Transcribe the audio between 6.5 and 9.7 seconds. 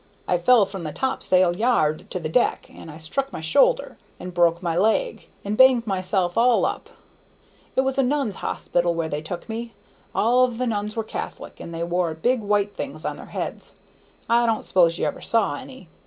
up. It was to a nuns' hospital where they took